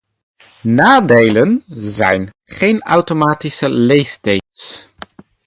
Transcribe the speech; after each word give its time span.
Nadelen 0.65 1.63
zijn: 1.67 2.29
geen 2.43 2.81
automatische 2.81 3.69
leestekens. 3.69 4.87